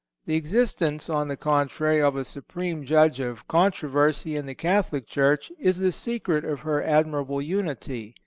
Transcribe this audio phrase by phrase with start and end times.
[0.25, 5.51] The existence, on the contrary, of a supreme judge of controversy in the Catholic Church
[5.59, 8.15] is the secret of her admirable unity.